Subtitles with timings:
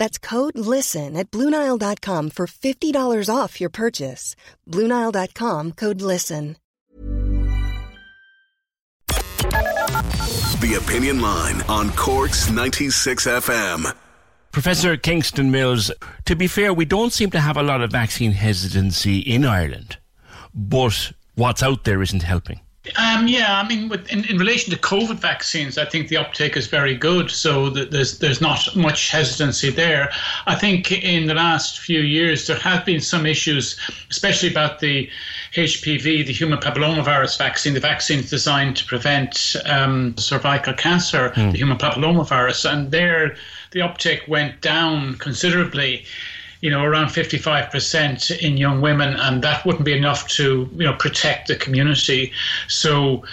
[0.00, 4.34] That's code LISTEN at Bluenile.com for $50 off your purchase.
[4.66, 6.56] Bluenile.com code LISTEN.
[10.60, 13.94] The Opinion Line on Cork's 96 FM.
[14.52, 15.92] Professor Kingston Mills,
[16.24, 19.98] to be fair, we don't seem to have a lot of vaccine hesitancy in Ireland,
[20.54, 22.60] but what's out there isn't helping.
[22.96, 26.56] Um, yeah, I mean, with, in, in relation to COVID vaccines, I think the uptake
[26.56, 27.30] is very good.
[27.30, 30.10] So there's there's not much hesitancy there.
[30.46, 33.78] I think in the last few years there have been some issues,
[34.10, 35.10] especially about the
[35.52, 41.76] HPV, the human papillomavirus vaccine, the vaccine designed to prevent um, cervical cancer, the human
[41.76, 43.36] papillomavirus, and there
[43.72, 46.06] the uptake went down considerably
[46.60, 50.94] you know, around 55% in young women, and that wouldn't be enough to, you know,
[50.94, 52.32] protect the community.
[52.68, 53.24] So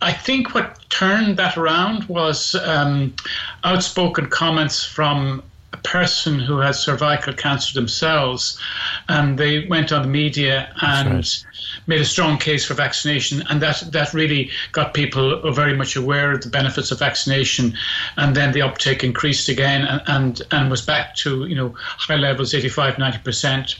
[0.00, 3.14] I think what turned that around was um,
[3.62, 5.42] outspoken comments from
[5.72, 8.60] a person who has cervical cancer themselves,
[9.08, 11.44] and they went on the media and right.
[11.86, 16.32] made a strong case for vaccination, and that that really got people very much aware
[16.32, 17.74] of the benefits of vaccination,
[18.16, 22.16] and then the uptake increased again, and and, and was back to you know high
[22.16, 23.76] levels, 85, 90 percent.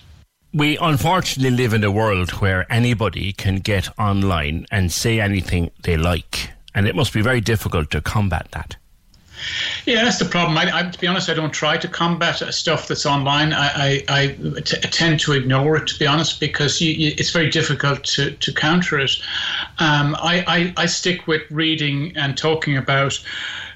[0.55, 5.97] We unfortunately live in a world where anybody can get online and say anything they
[5.97, 8.77] like, and it must be very difficult to combat that.
[9.87, 10.57] Yeah, that's the problem.
[10.57, 13.53] I, I, to be honest, I don't try to combat stuff that's online.
[13.53, 17.31] I, I, I t- tend to ignore it, to be honest, because you, you, it's
[17.31, 19.13] very difficult to, to counter it.
[19.79, 23.19] Um, I, I, stick with reading and talking about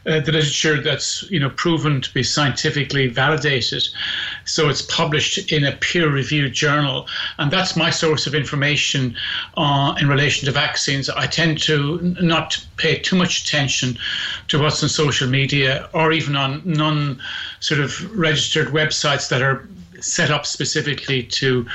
[0.06, 3.82] uh, the literature that's you know proven to be scientifically validated.
[4.44, 7.08] So it's published in a peer-reviewed journal,
[7.38, 9.16] and that's my source of information
[9.56, 11.10] uh, in relation to vaccines.
[11.10, 13.98] I tend to not pay too much attention
[14.48, 17.20] to what's on social media or even on non
[17.60, 19.66] sort of registered websites that are
[20.00, 21.66] set up specifically to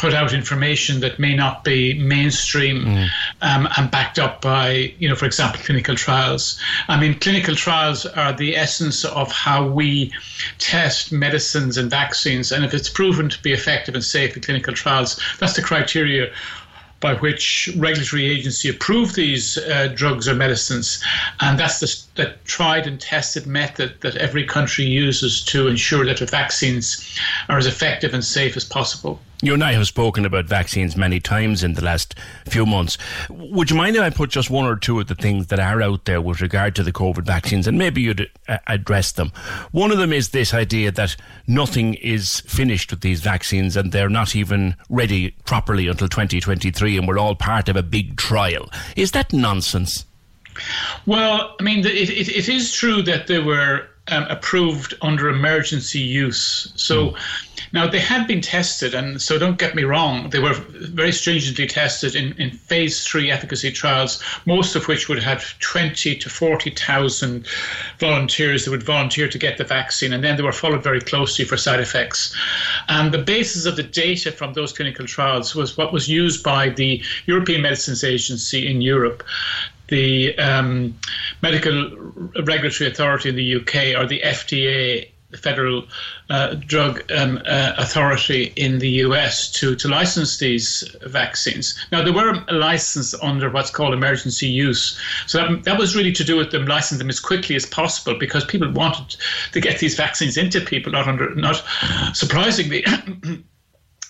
[0.00, 3.08] put out information that may not be mainstream mm.
[3.42, 6.58] um, and backed up by, you know, for example, clinical trials.
[6.88, 10.10] I mean, clinical trials are the essence of how we
[10.56, 12.50] test medicines and vaccines.
[12.50, 16.32] And if it's proven to be effective and safe in clinical trials, that's the criteria
[17.00, 21.02] by which regulatory agency approve these uh, drugs or medicines,
[21.40, 26.18] and that's the, the, tried and tested method that every country uses to ensure that
[26.18, 27.18] the vaccines
[27.48, 29.18] are as effective and safe as possible.
[29.42, 32.14] You and I have spoken about vaccines many times in the last
[32.46, 32.98] few months.
[33.30, 35.80] Would you mind if I put just one or two of the things that are
[35.80, 39.32] out there with regard to the COVID vaccines and maybe you'd uh, address them?
[39.72, 44.10] One of them is this idea that nothing is finished with these vaccines and they're
[44.10, 48.68] not even ready properly until 2023 and we're all part of a big trial.
[48.94, 50.04] Is that nonsense?
[51.06, 56.00] Well, I mean, it, it, it is true that there were um, approved under emergency
[56.00, 56.72] use.
[56.76, 57.18] So mm.
[57.72, 61.66] now they had been tested, and so don't get me wrong, they were very stringently
[61.66, 67.46] tested in, in phase three efficacy trials, most of which would have 20 to 40,000
[67.98, 71.44] volunteers that would volunteer to get the vaccine, and then they were followed very closely
[71.44, 72.36] for side effects.
[72.88, 76.70] And the basis of the data from those clinical trials was what was used by
[76.70, 79.22] the European Medicines Agency in Europe
[79.90, 80.98] the um,
[81.42, 81.90] Medical
[82.44, 85.84] Regulatory Authority in the UK or the FDA, the Federal
[86.30, 91.78] uh, Drug um, uh, Authority in the US, to, to license these vaccines.
[91.92, 94.98] Now, they were licensed under what's called emergency use.
[95.26, 98.18] So that, that was really to do with them licensing them as quickly as possible
[98.18, 99.16] because people wanted
[99.52, 101.62] to get these vaccines into people, not under, not
[102.14, 102.84] surprisingly.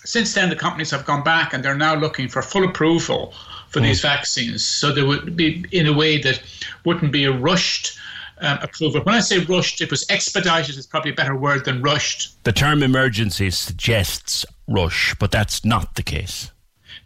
[0.03, 3.35] Since then, the companies have gone back and they're now looking for full approval
[3.71, 3.83] for mm.
[3.83, 4.63] these vaccines.
[4.63, 6.41] So there would be in a way that
[6.85, 7.97] wouldn't be a rushed
[8.41, 9.01] um, approval.
[9.01, 12.43] When I say rushed, it was expedited is probably a better word than rushed.
[12.43, 16.51] The term emergency suggests rush, but that's not the case.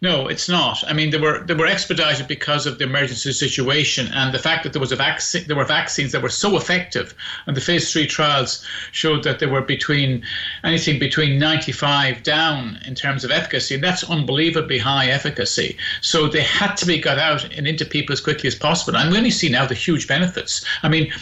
[0.02, 0.84] No, it's not.
[0.86, 4.62] I mean, they were they were expedited because of the emergency situation and the fact
[4.64, 5.46] that there was a vaccine.
[5.46, 7.14] There were vaccines that were so effective,
[7.46, 8.62] and the phase three trials
[8.92, 10.22] showed that they were between
[10.64, 13.74] anything between 95 down in terms of efficacy.
[13.74, 15.78] And that's unbelievably high efficacy.
[16.02, 18.98] So they had to be got out and into people as quickly as possible.
[18.98, 20.64] And we only see now the huge benefits.
[20.82, 21.12] I mean.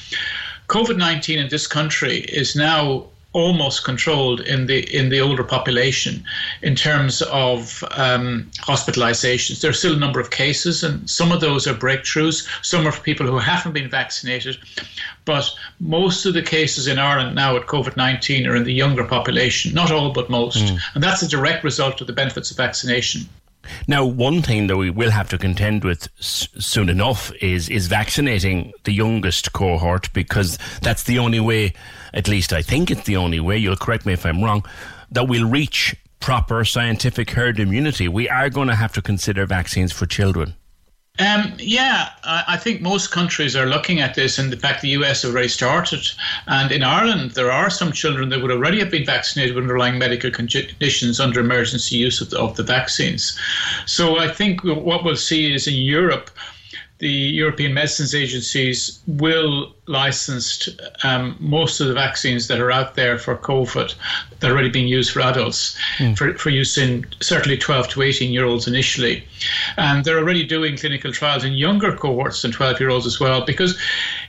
[0.67, 6.25] COVID 19 in this country is now almost controlled in the in the older population
[6.62, 9.60] in terms of um, hospitalizations.
[9.60, 12.48] There are still a number of cases, and some of those are breakthroughs.
[12.62, 14.56] Some are for people who haven't been vaccinated,
[15.25, 15.50] but
[15.81, 19.75] most of the cases in Ireland now with COVID nineteen are in the younger population.
[19.75, 20.78] Not all, but most, mm.
[20.94, 23.28] and that's a direct result of the benefits of vaccination.
[23.88, 27.87] Now, one thing that we will have to contend with s- soon enough is is
[27.87, 31.72] vaccinating the youngest cohort because that's the only way,
[32.12, 33.56] at least I think it's the only way.
[33.58, 34.64] You'll correct me if I'm wrong.
[35.11, 38.08] That we'll reach proper scientific herd immunity.
[38.08, 40.55] We are going to have to consider vaccines for children.
[41.20, 45.22] Um, yeah, I think most countries are looking at this, and in fact, the US
[45.22, 46.05] have already started.
[46.49, 49.96] And in Ireland, there are some children that would already have been vaccinated with underlying
[49.96, 53.38] medical conditions under emergency use of the, of the vaccines.
[53.87, 56.32] So I think what we'll see is in Europe,
[57.04, 60.70] the European medicines agencies will license
[61.02, 63.94] um, most of the vaccines that are out there for COVID
[64.40, 66.16] that are already being used for adults mm.
[66.16, 69.22] for, for use in certainly 12 to 18 year olds initially.
[69.76, 73.44] And they're already doing clinical trials in younger cohorts than 12 year olds as well.
[73.44, 73.78] Because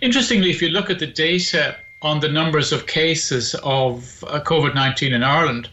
[0.01, 4.75] interestingly, if you look at the data on the numbers of cases of uh, COVID
[4.75, 5.69] 19 in Ireland,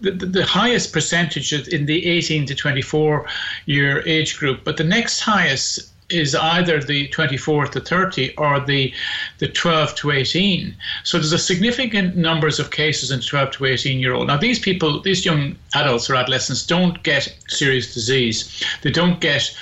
[0.00, 3.26] the, the, highest percentage is in the 18 to 24
[3.66, 8.92] year age group, but the next highest is either the 24 to 30 or the
[9.38, 10.76] the 12 to 18.
[11.04, 14.28] So there's a significant numbers of cases in 12 to 18 year old.
[14.28, 18.64] Now these people, these young adults or adolescents, don't get serious disease.
[18.82, 19.56] They don't get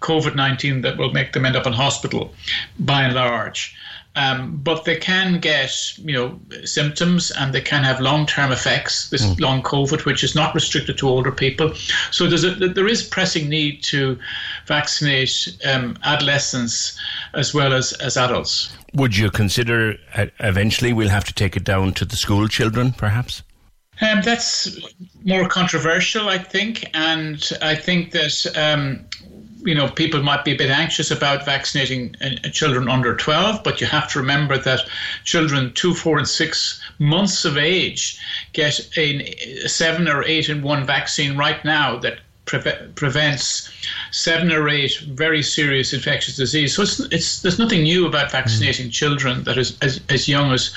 [0.00, 2.34] COVID 19 that will make them end up in hospital,
[2.78, 3.74] by and large.
[4.16, 9.10] Um, but they can get, you know, symptoms and they can have long-term effects.
[9.10, 9.40] This mm.
[9.40, 11.74] long COVID, which is not restricted to older people,
[12.10, 14.18] so there's a, there is pressing need to
[14.66, 16.98] vaccinate um, adolescents
[17.34, 18.74] as well as as adults.
[18.94, 22.92] Would you consider uh, eventually we'll have to take it down to the school children,
[22.92, 23.42] perhaps?
[24.00, 24.78] Um, that's
[25.24, 29.06] more controversial, I think, and I think that um,
[29.66, 33.80] you know, people might be a bit anxious about vaccinating uh, children under 12, but
[33.80, 34.80] you have to remember that
[35.24, 38.18] children two, four, and six months of age
[38.52, 42.60] get a seven or eight in one vaccine right now that pre-
[42.94, 43.70] prevents
[44.12, 46.74] seven or eight very serious infectious disease.
[46.74, 48.92] So it's, it's there's nothing new about vaccinating mm.
[48.92, 50.72] children that is as, as young as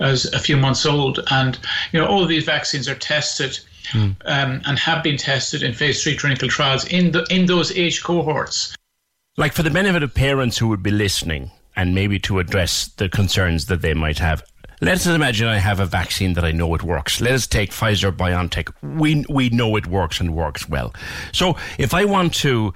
[0.00, 1.58] as a few months old, and
[1.92, 3.58] you know all of these vaccines are tested
[3.90, 4.16] mm.
[4.24, 8.02] um, and have been tested in phase three clinical trials in the in those age
[8.02, 8.74] cohorts.
[9.36, 13.08] Like for the benefit of parents who would be listening, and maybe to address the
[13.08, 14.42] concerns that they might have.
[14.80, 17.20] Let's imagine I have a vaccine that I know it works.
[17.20, 18.72] Let us take Pfizer BioNTech.
[18.82, 20.92] We we know it works and works well.
[21.30, 22.74] So if I want to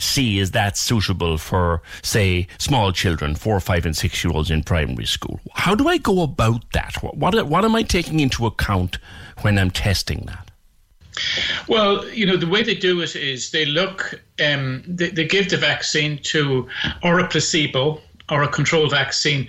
[0.00, 4.64] see is that suitable for say small children, four, five, and six year olds in
[4.64, 7.00] primary school, how do I go about that?
[7.04, 8.98] What what, what am I taking into account
[9.42, 10.43] when I'm testing that?
[11.68, 15.50] Well, you know, the way they do it is they look, um, they, they give
[15.50, 16.68] the vaccine to,
[17.02, 19.46] or a placebo, or a control vaccine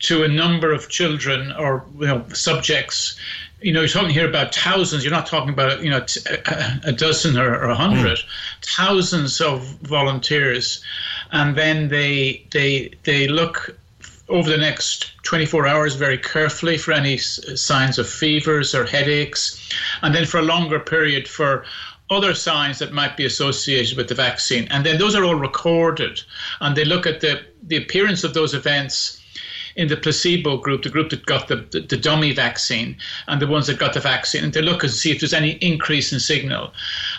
[0.00, 3.18] to a number of children or you know, subjects.
[3.60, 5.02] You know, you're talking here about thousands.
[5.02, 8.24] You're not talking about you know a, a dozen or, or a hundred, mm.
[8.76, 10.82] thousands of volunteers,
[11.32, 13.76] and then they they they look
[14.28, 19.70] over the next 24 hours very carefully for any signs of fevers or headaches,
[20.02, 21.64] and then for a longer period for
[22.10, 24.66] other signs that might be associated with the vaccine.
[24.70, 26.22] And then those are all recorded,
[26.60, 29.22] and they look at the, the appearance of those events
[29.78, 32.96] in the placebo group, the group that got the, the, the, dummy vaccine,
[33.28, 35.52] and the ones that got the vaccine, and they look and see if there's any
[35.70, 36.72] increase in signal.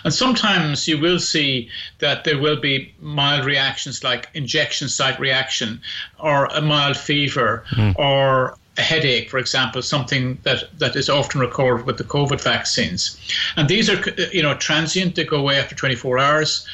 [0.04, 5.80] And sometimes you will see that there will be mild reactions like injection site reaction,
[6.18, 7.96] or a mild fever, mm.
[7.96, 13.18] or a headache, for example, something that, that is often recorded with the COVID vaccines.
[13.56, 13.98] And these are,
[14.32, 16.66] you know, transient, they go away after 24 hours.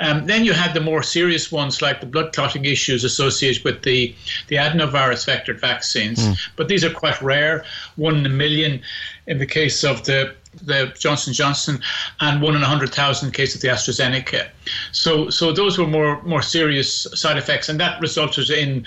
[0.00, 3.82] Um, then you had the more serious ones like the blood clotting issues associated with
[3.82, 4.14] the,
[4.48, 6.18] the adenovirus vectored vaccines.
[6.18, 6.38] Mm.
[6.56, 7.64] But these are quite rare,
[7.96, 8.82] one in a million
[9.26, 11.80] in the case of the the Johnson Johnson,
[12.20, 14.48] and one in a hundred thousand case of the AstraZeneca.
[14.92, 18.86] So, so those were more more serious side effects, and that resulted in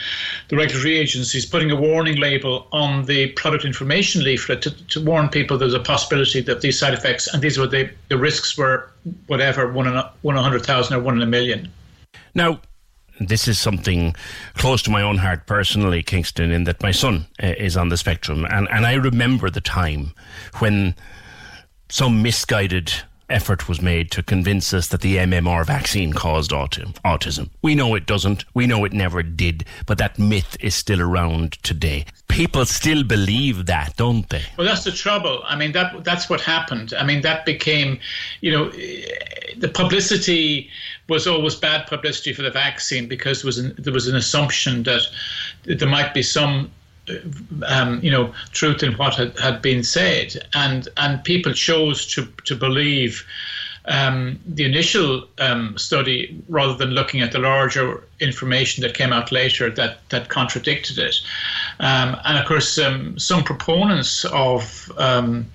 [0.49, 5.29] the regulatory agencies putting a warning label on the product information leaflet to, to warn
[5.29, 8.91] people there's a possibility that these side effects and these were the the risks were
[9.27, 11.71] whatever one in a, hundred thousand or one in a million.
[12.33, 12.59] Now,
[13.19, 14.15] this is something
[14.55, 17.97] close to my own heart personally, Kingston, in that my son uh, is on the
[17.97, 18.45] spectrum.
[18.45, 20.13] And, and I remember the time
[20.59, 20.95] when
[21.89, 22.91] some misguided
[23.29, 27.49] effort was made to convince us that the MMR vaccine caused autism.
[27.61, 28.45] We know it doesn't.
[28.53, 29.65] We know it never did.
[29.85, 32.05] But that myth is still around today.
[32.29, 34.43] People still believe that, don't they?
[34.57, 35.41] Well, that's the trouble.
[35.45, 36.93] I mean, that that's what happened.
[36.97, 37.99] I mean, that became,
[38.41, 40.69] you know, the publicity
[41.09, 45.01] was always bad publicity for the vaccine because was an, there was an assumption that
[45.63, 46.71] there might be some
[47.65, 52.25] um, you know, truth in what had, had been said, and and people chose to
[52.45, 53.25] to believe
[53.85, 59.31] um, the initial um, study rather than looking at the larger information that came out
[59.31, 61.15] later that that contradicted it,
[61.79, 65.45] um, and of course um, some proponents of um,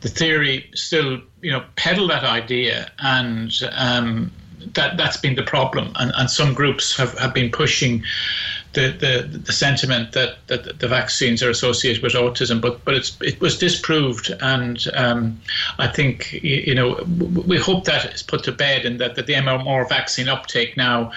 [0.00, 3.62] the theory still you know peddle that idea and
[4.72, 8.02] that that's been the problem, and, and some groups have, have been pushing
[8.74, 13.16] the, the, the sentiment that, that the vaccines are associated with autism, but but it's
[13.20, 15.40] it was disproved, and um,
[15.78, 17.02] I think you know
[17.46, 21.12] we hope that is put to bed, and that, that the MMR vaccine uptake now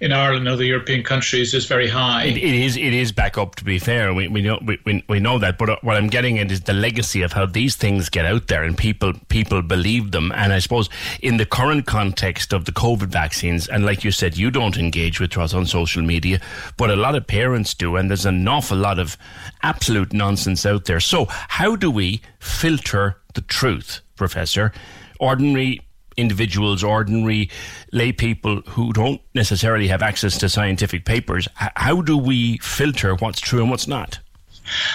[0.00, 2.24] in Ireland and other European countries is very high.
[2.24, 3.56] it, it is it is back up.
[3.56, 6.50] To be fair, we we know we, we know that, but what I'm getting at
[6.50, 10.32] is the legacy of how these things get out there, and people people believe them,
[10.32, 10.88] and I suppose
[11.20, 15.20] in the current context of the COVID vaccines, and like you said, you don't engage
[15.20, 16.40] with us on social media,
[16.76, 19.18] but but a lot of parents do, and there's an awful lot of
[19.62, 21.00] absolute nonsense out there.
[21.00, 24.72] So, how do we filter the truth, Professor?
[25.20, 25.82] Ordinary
[26.16, 27.50] individuals, ordinary
[27.92, 33.38] lay people who don't necessarily have access to scientific papers, how do we filter what's
[33.38, 34.18] true and what's not?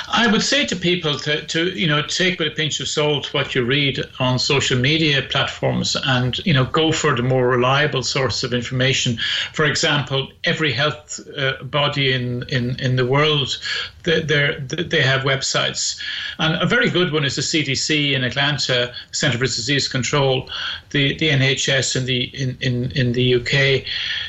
[0.08, 3.34] I would say to people to, to you know take with a pinch of salt
[3.34, 8.04] what you read on social media platforms and you know go for the more reliable
[8.04, 9.18] source of information.
[9.54, 13.58] For example, every health uh, body in, in, in the world
[14.04, 16.00] they, they have websites,
[16.40, 20.50] and a very good one is the CDC in Atlanta, Centre for Disease Control,
[20.90, 23.86] the, the NHS in the in, in, in the UK,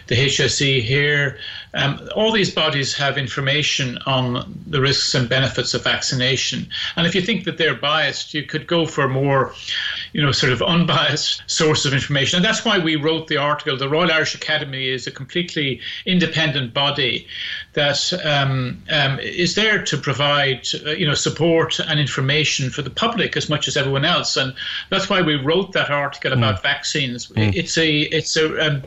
[0.06, 1.38] the HSE here.
[1.74, 6.68] Um, all these bodies have information on the risks and benefits of vaccination.
[6.96, 9.52] And if you think that they're biased, you could go for a more,
[10.12, 12.36] you know, sort of unbiased source of information.
[12.36, 13.76] And that's why we wrote the article.
[13.76, 17.26] The Royal Irish Academy is a completely independent body
[17.72, 22.94] that um, um, is there to provide, uh, you know, support and information for the
[23.04, 24.36] public as much as everyone else.
[24.36, 24.54] And
[24.90, 26.38] that's why we wrote that article mm.
[26.38, 27.26] about vaccines.
[27.26, 27.54] Mm.
[27.56, 28.82] It's a, it's a, um,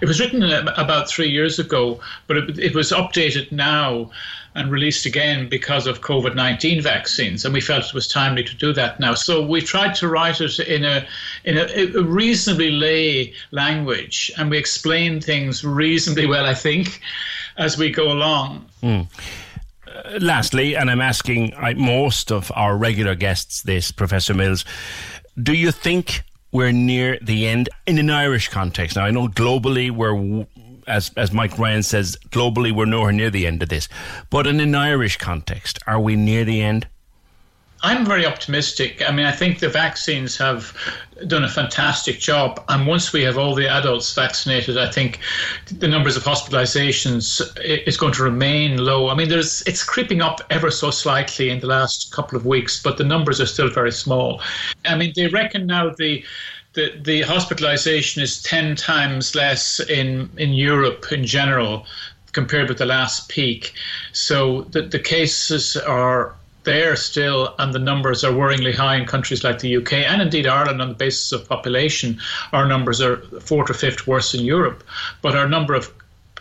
[0.00, 0.44] it was written
[0.84, 4.10] about three years ago, but it, it was updated now
[4.54, 7.44] and released again because of COVID 19 vaccines.
[7.44, 9.14] And we felt it was timely to do that now.
[9.14, 11.06] So we tried to write it in a,
[11.44, 17.00] in a, a reasonably lay language and we explain things reasonably well, I think,
[17.56, 18.66] as we go along.
[18.82, 19.08] Mm.
[20.20, 24.64] Lastly, and I'm asking most of our regular guests this, Professor Mills,
[25.40, 28.96] do you think we're near the end in an Irish context?
[28.96, 30.46] Now, I know globally we're
[30.88, 33.88] as as Mike Ryan says, globally we're nowhere near the end of this.
[34.30, 36.86] But in an Irish context, are we near the end?
[37.82, 39.08] I'm very optimistic.
[39.08, 40.76] I mean, I think the vaccines have
[41.28, 42.62] done a fantastic job.
[42.68, 45.20] And once we have all the adults vaccinated, I think
[45.72, 49.08] the numbers of hospitalizations is going to remain low.
[49.08, 52.82] I mean, there's it's creeping up ever so slightly in the last couple of weeks,
[52.82, 54.42] but the numbers are still very small.
[54.84, 56.24] I mean, they reckon now the
[56.74, 61.86] the, the hospitalization is 10 times less in, in Europe in general
[62.32, 63.72] compared with the last peak.
[64.12, 66.34] So the, the cases are
[66.64, 70.46] there still, and the numbers are worryingly high in countries like the UK and indeed
[70.46, 72.20] Ireland on the basis of population.
[72.52, 74.84] Our numbers are fourth or fifth worse in Europe,
[75.22, 75.90] but our number of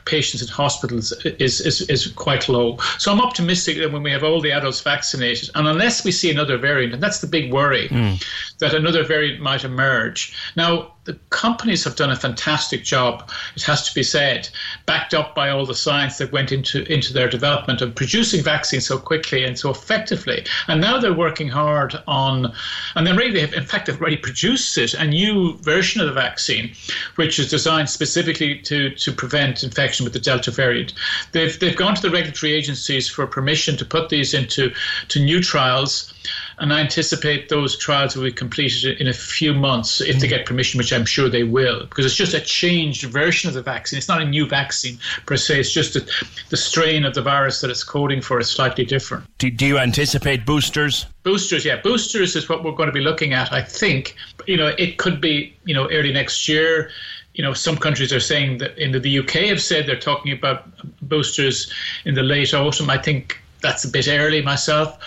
[0.08, 2.78] patients in hospitals is, is, is quite low.
[2.98, 6.32] So I'm optimistic that when we have all the adults vaccinated, and unless we see
[6.32, 8.24] another variant, and that's the big worry, mm.
[8.60, 10.36] that another variant might emerge.
[10.56, 14.50] Now, the companies have done a fantastic job, it has to be said,
[14.86, 18.86] backed up by all the science that went into, into their development of producing vaccines
[18.86, 20.46] so quickly and so effectively.
[20.68, 22.54] And now they're working hard on,
[22.96, 26.14] and then really, have, in fact, they've already produced it, a new version of the
[26.14, 26.74] vaccine,
[27.16, 30.94] which is designed specifically to, to prevent infection with the Delta variant.
[31.32, 34.74] They've, they've gone to the regulatory agencies for permission to put these into
[35.10, 36.14] to new trials
[36.60, 40.46] and I anticipate those trials will be completed in a few months if they get
[40.46, 43.98] permission, which I'm sure they will, because it's just a changed version of the vaccine.
[43.98, 45.60] It's not a new vaccine per se.
[45.60, 46.10] It's just that
[46.50, 49.26] the strain of the virus that it's coding for is slightly different.
[49.38, 51.06] Do, do you anticipate boosters?
[51.24, 53.52] Boosters, yeah, boosters is what we're going to be looking at.
[53.54, 54.16] I think,
[54.48, 56.90] you know, it could be, you know, early next year
[57.38, 60.66] you know, some countries are saying that in the UK have said they're talking about
[61.04, 61.72] boosters
[62.04, 62.90] in the late autumn.
[62.90, 64.98] I think that's a bit early myself.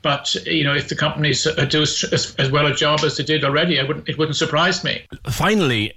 [0.00, 3.44] But you know, if the companies do as, as well a job as they did
[3.44, 4.08] already, I wouldn't.
[4.08, 5.06] It wouldn't surprise me.
[5.28, 5.92] Finally,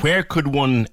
[0.00, 0.88] where could one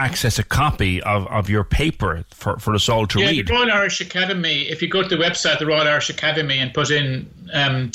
[0.00, 3.48] access a copy of, of your paper for, for us all to yeah, read?
[3.48, 6.72] The Royal Irish Academy, if you go to the website, the Royal Irish Academy, and
[6.72, 7.90] put in um,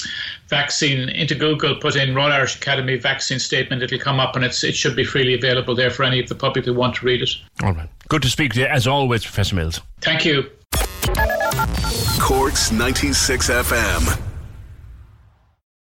[0.47, 4.63] vaccine into Google, put in Royal Irish Academy vaccine statement, it'll come up and it's,
[4.63, 7.21] it should be freely available there for any of the public who want to read
[7.21, 7.31] it.
[7.63, 7.89] All right.
[8.07, 9.81] Good to speak to you, as always, Professor Mills.
[10.01, 10.49] Thank you.
[12.19, 14.34] Cork's 96 FM.